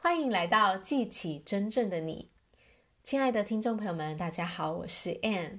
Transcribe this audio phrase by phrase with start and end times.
[0.00, 2.30] 欢迎来到记起真正的你，
[3.02, 5.58] 亲爱的听众朋友们，大家好，我是 Ann。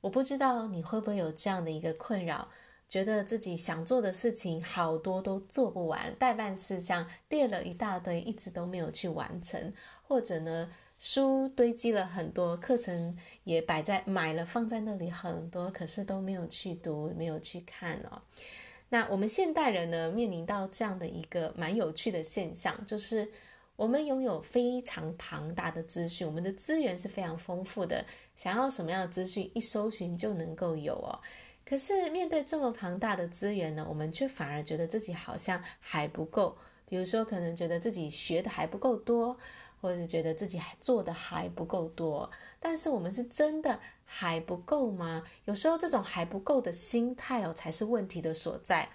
[0.00, 2.48] 我不知道你会不会有这样的一个困扰，
[2.88, 18.22] 觉得自己想做的事情好多都做不完，待办事项列了一大堆，一直都没有去完成，或者呢，书堆积了很多，课程也摆在买了放在那里很多，可是都没有去读，没有去看哦。
[18.88, 23.28] 那我们现代人呢，面临到这样的一个蛮有趣的现象，就是
[23.76, 28.04] 我们拥有非常庞大的资讯，我们的资源是非常丰富的，
[28.36, 31.18] 想要什么样的资讯，一搜寻就能够有哦。
[31.66, 36.56] 可是面对这么庞大的资源呢，我们却反而觉得自己好像还不够。
[36.86, 39.36] 比如说，可能觉得自己学的还不够多，
[39.80, 42.30] 或者是觉得自己做的还不够多。
[42.60, 45.24] 但是我们是真的还不够吗？
[45.46, 48.88] 有时候这种还不够的心态哦，才是问题的所在。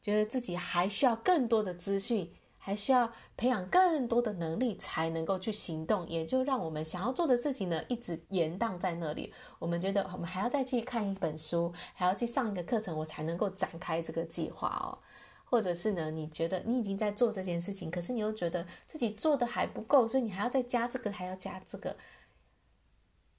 [0.00, 2.30] 觉得自己还需要更多的资讯。
[2.64, 9.34] 还需要培养更多的能力才能够去行动，也就让我们想要做的事情呢，一直延宕在那里。
[9.58, 14.96] 我们觉得我们还要再去看一本书，还要去上一个课程，我才能够展开这个计划哦。
[15.44, 21.96] 或者是呢，你觉得你已经在做这件事情，可是你又觉得自己做的还不够，所以你还要再加这个，还要加这个。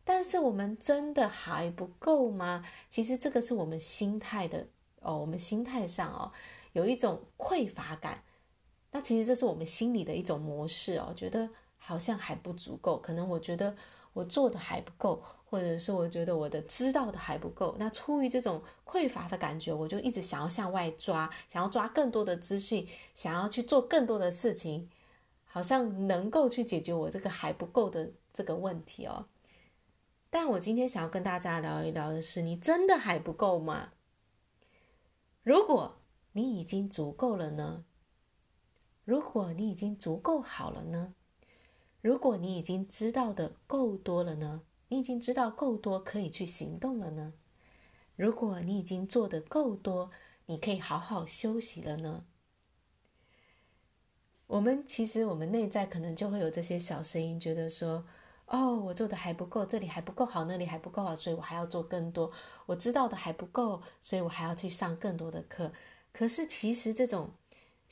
[0.04, 2.66] 但是我们真的还不够吗？
[2.90, 4.68] 其实这个是我们心态的
[5.00, 6.34] 哦，我们心态上哦，
[6.74, 8.22] 有一种匮乏感。
[8.96, 11.50] 那其实这是我们心里的一种模式哦，觉得
[11.80, 13.76] 好像还不足够，可能我觉得
[14.14, 17.76] 我做的还不够，或者是我觉得我的知道的还不够。
[17.80, 24.88] 那出于这种匮乏的感觉，我就一直想要向外抓，想要抓更多的资讯，想要去做更多的事情，
[25.44, 29.26] 好像能够去解决我这个还不够的这个问题哦。
[30.30, 33.94] 但我今天想要跟大家聊一聊的是，你真的还不够吗？
[35.42, 35.98] 如果
[36.34, 37.84] 你已经足够了呢？
[39.06, 41.14] 如果你已经足够好了呢？
[42.02, 44.62] 如果你已经知道的够多了呢？
[44.88, 47.34] 你已经知道够多可以去行动了呢？
[48.16, 50.10] 如果你已经做的够多，
[50.46, 52.26] 你可以好好休息了呢？
[54.48, 58.06] 我们其实我们内在可能就会有这些小声音，觉得说
[58.48, 62.32] ：“哦，我做的还不够，这里还不够好，那里还不够好，所以我还要做更多。
[62.68, 65.74] 我知道的还不够，所以我还要去上更多的课。”
[66.14, 67.32] 可是其实这种。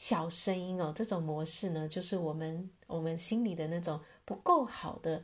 [0.02, 5.24] 小声音哦，这种模式呢，就是我们我们心里的那种不够好的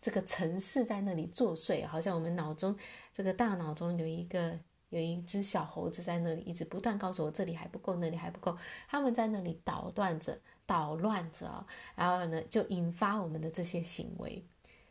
[0.00, 2.74] 这个程式在那里作祟，好像我们脑中
[3.12, 8.56] 这个大脑中有一个有一只小猴子在那里，一直不断告诉我这里还不够，那里还不够，
[8.88, 14.42] 他们在那里捣乱着、捣乱着，然后呢，就引发我们的这些行为。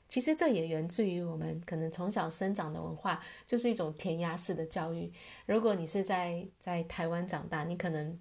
[0.08, 5.12] 其实这也源自于我们可能从小生长的文化，就是一种填鸭式的教育。
[5.48, 8.20] 如果你是在在台湾长大，你可能。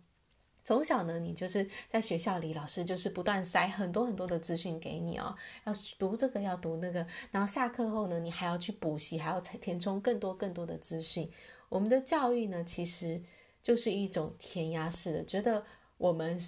[0.64, 11.30] 从小呢，你就是在学校里，老师就是不断塞很多很多的资讯给你哦，要读这个，要读那个，然后下课后呢，你还要去补习，还要填充更多更多的资讯。
[11.68, 13.22] 我们的教育呢，其实
[13.62, 15.62] 就是一种填鸭式的，觉得
[15.98, 16.40] 我们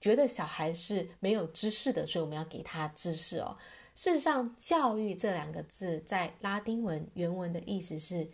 [0.00, 3.56] 觉得小孩是没有知识的，所以我们要给他知识哦。
[3.94, 8.26] 事实上，教育这两个字在拉丁文原文的意思是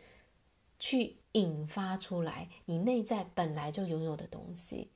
[0.79, 4.89] 去引发出来你内在本来就拥有的东西。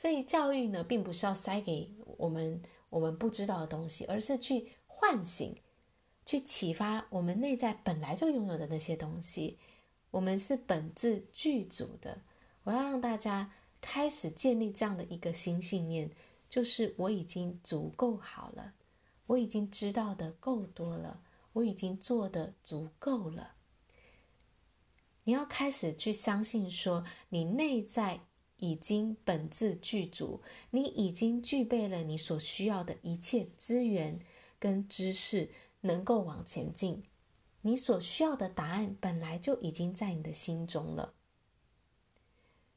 [0.00, 5.54] 所以教育呢，并不是要塞给我们我们不知道的东西，而是去唤醒、
[6.24, 9.58] 去启发我们内在本来就拥有的那些东西。
[10.10, 12.22] 我们是本自具足的。
[12.62, 13.52] 我要让大家
[13.82, 16.10] 开始建立这样的一个新信念，
[16.48, 18.72] 就是我已经足够好了，
[19.26, 21.20] 我已经知道的够多了，
[21.52, 23.52] 我已经做的足够了。
[25.24, 28.20] 你要开始去相信，说你内在。
[28.60, 30.40] 已经本自具足，
[30.70, 34.20] 你已经具备了你所需要的一切资源
[34.58, 35.50] 跟知识，
[35.80, 37.02] 能够往前进。
[37.62, 41.14] 你所需要的答案本来就已经在你的心中了。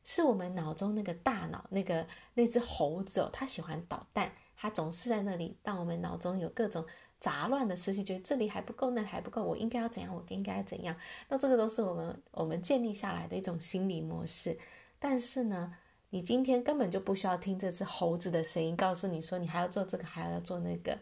[0.04, 6.86] 是我们脑中那个大脑，那个那只猴子哦，它喜欢捣蛋，它总是在那里，让我们脑中有各种
[7.20, 10.94] 杂乱的思绪，觉得这里还不够，那还不够，我应该要怎样，我应该要怎样。
[11.30, 14.60] 那这个都是我们我们建立下来的一种心理模式。
[15.04, 15.76] 但是呢，
[16.12, 20.98] 你今天根本就不需要听这只猴子的声音，告诉你说你还要做这个，还要做那个。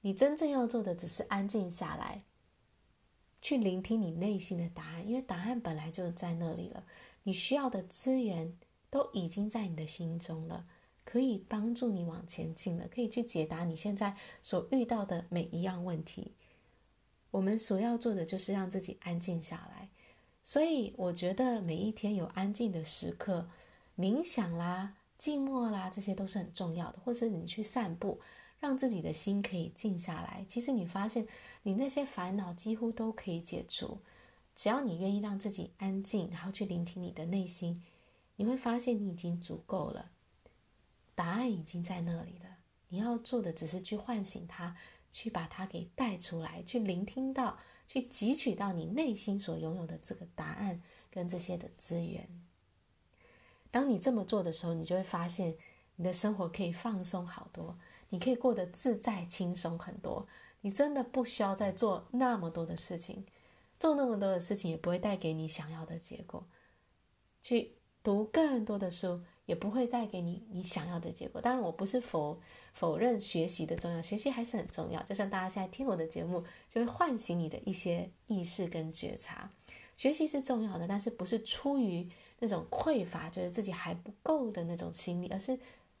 [0.00, 2.22] 你真正要做的只是安静下来，
[3.42, 6.86] 去聆听你内心的答案，因为答案本来就在那里了。
[7.24, 8.56] 你需要的资源
[8.88, 10.66] 都已经在你的心中了，
[11.04, 16.32] 可以帮助你往前进了，可以去解答你现在所遇到的每一样问题。
[17.30, 19.90] 我们所要做的就是让自己安静下来。
[20.44, 23.48] 所以我觉得每一天有安静的时刻，
[23.96, 27.00] 冥想啦、静默啦，这些都是很重要的。
[27.02, 28.20] 或者你去散步，
[28.60, 30.44] 让自己的心可以静下来。
[30.46, 31.26] 其实你发现，
[31.62, 33.98] 你那些烦恼几乎都可以解除，
[34.54, 37.82] 只要你愿意让自己安静，然后去聆听你的内心，
[38.36, 40.10] 你会发现你已经足够了，
[41.14, 42.58] 答案已经在那里了。
[42.88, 44.76] 你要做的只是去唤醒它，
[45.10, 52.28] 去把它给带出来，去聆听到，去汲取到你内心所拥有的这个答案跟这些的资源。
[53.70, 55.56] 当你这么做的时候，你就会发现
[55.96, 57.78] 你的生活可以放松好多，
[58.08, 60.26] 你可以过得自在轻松很多。
[60.60, 63.26] 你真的不需要再做那么多的事情，
[63.78, 66.46] 做那么多的事情也不会带给你想要的结果。
[67.42, 67.72] 去
[68.02, 71.40] 读更多的书也不会带给你你想要的结果。
[71.40, 72.40] 当然，我不是否
[72.72, 75.02] 否认学习的重要，学习还是很重要。
[75.02, 79.50] 就像大家现在听我的节目，就会唤醒你的一些意识跟觉察。
[79.96, 82.08] 学习是重要的，但是不是出于
[82.40, 85.56] 那种匮乏，觉得自己还不够的那种心理，而是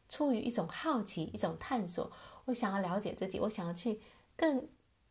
[0.08, 2.10] 出于一种好奇、一种探索。
[2.46, 4.00] 我想要了解自己，我想要去
[4.34, 4.66] 更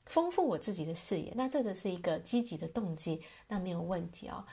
[0.05, 1.31] 丰富我自己的视野。
[1.35, 4.45] 那这个是一个积极的动机，那没有问题哦。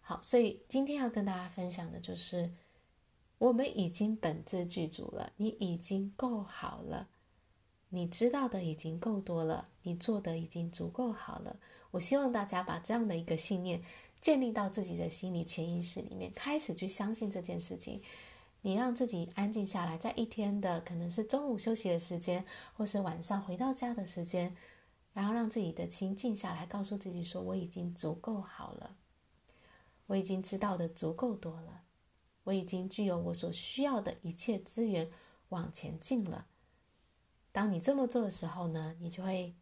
[0.00, 2.52] 好，所以今天要跟大家分享的就是，
[3.42, 7.08] 我们已经本自具足了，你已经够好了，
[7.88, 11.56] 你知道的已经够多了，你做的已经足够好了。
[11.90, 13.82] 我希望大家把这样的一个信念。
[14.20, 18.00] 建立到自己的心理潜意识里面，开始去相信这件事情。
[18.60, 22.44] 你让自己安静下来，在一天的可能是中午休息的时间，
[22.76, 24.56] 或是晚上回到家的时间，
[25.12, 28.94] 然后让自己的心静下来，告诉自己说：“我已经足够好了，
[30.06, 31.82] 我已经知道的足够多了，
[32.44, 35.10] 我已经具有我所需要的一切资源
[35.48, 36.46] 往前进了。”
[37.52, 39.54] 当你这么做的时候呢，你就会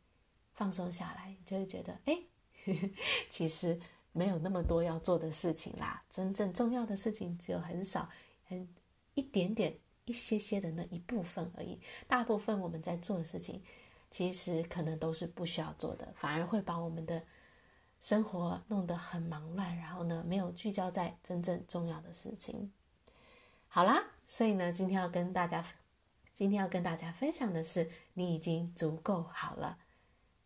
[0.52, 2.22] 放松下来，你就会觉得，哎，
[3.28, 3.80] 其实。
[4.12, 8.10] 没有那么多要做的事情啦，真正重要的事情只有很少、
[8.42, 8.68] 很
[9.14, 11.80] 一点点、一些些的那一部分而已。
[12.08, 13.62] 大部分我们在做的事情，
[14.10, 17.22] 其实可能都是不需要做的，反而会把我们的
[18.00, 22.72] 生活弄得很忙乱，然后呢，没有聚焦在真正重要的事情。
[23.68, 25.64] 好啦，所以呢，今天要跟大家，
[26.32, 29.78] 今天要跟大家分享的是，你已经足够好了，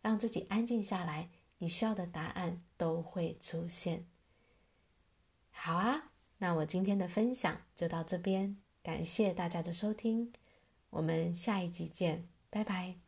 [0.02, 1.30] 让自己安静下来。
[1.58, 4.04] 你需要的答案都会出现。
[5.50, 10.32] 好啊，那我今天的分享就到这边，感谢大家的收听，
[10.90, 13.03] 我们下一集见，拜拜。